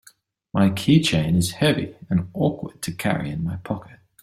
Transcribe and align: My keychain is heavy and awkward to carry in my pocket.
My 0.51 0.71
keychain 0.71 1.37
is 1.37 1.51
heavy 1.51 1.95
and 2.09 2.31
awkward 2.33 2.81
to 2.81 2.91
carry 2.91 3.29
in 3.29 3.43
my 3.43 3.57
pocket. 3.57 3.99